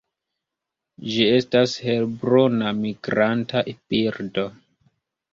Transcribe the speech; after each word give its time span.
Ĝi 1.15 1.25
estas 1.33 1.75
helbruna 1.87 2.71
migranta 2.77 3.61
birdo. 3.95 4.47